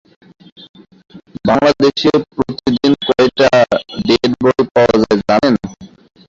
বাংলাদেশে 1.47 2.11
প্রতি 2.31 2.67
দিন 2.75 2.93
কয়টা 3.07 3.49
ডেড 4.05 4.31
বডি 4.41 4.63
পাওয়া 4.73 4.95
যায় 5.01 5.19
জানেন? 5.21 5.55